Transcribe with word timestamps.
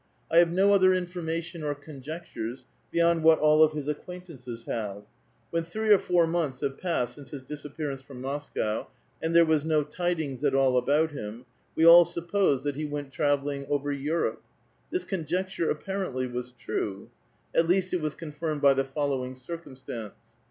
I 0.31 0.37
liave 0.37 0.49
no 0.49 0.73
other 0.73 0.95
information 0.95 1.61
or 1.61 1.75
conjectures, 1.75 2.65
beyond 2.89 3.21
what 3.21 3.37
all 3.37 3.61
of 3.63 3.73
his 3.73 3.87
acquaintances 3.87 4.63
have. 4.63 5.03
When 5.51 5.63
three 5.63 5.93
or 5.93 5.99
four 5.99 6.25
months 6.25 6.61
had 6.61 6.79
passed 6.79 7.13
since 7.13 7.29
his 7.29 7.43
disappearance 7.43 8.01
from 8.01 8.19
Moscow, 8.19 8.87
and 9.21 9.35
there 9.35 9.45
was 9.45 9.63
sio 9.63 9.87
tidings 9.87 10.43
at 10.43 10.55
all 10.55 10.75
about 10.75 11.11
liim, 11.11 11.45
we 11.75 11.85
all 11.85 12.03
supposed 12.05 12.63
that 12.63 12.77
he 12.77 12.83
went 12.87 13.11
"travelling 13.13 13.67
over 13.67 13.91
Europe. 13.91 14.41
This 14.89 15.05
conjecture 15.05 15.69
apparently 15.69 16.25
was 16.25 16.53
true. 16.53 17.11
^At 17.55 17.67
least, 17.67 17.93
it 17.93 18.01
was 18.01 18.15
confirmed 18.15 18.63
by 18.63 18.73
the 18.73 18.83
following 18.83 19.35
circumstance. 19.35 20.15